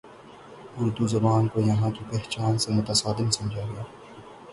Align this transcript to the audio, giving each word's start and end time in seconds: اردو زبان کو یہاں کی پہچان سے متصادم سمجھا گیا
اردو 0.77 1.07
زبان 1.07 1.47
کو 1.47 1.59
یہاں 1.59 1.91
کی 1.91 2.03
پہچان 2.11 2.57
سے 2.57 2.71
متصادم 2.71 3.29
سمجھا 3.29 3.65
گیا 3.65 3.83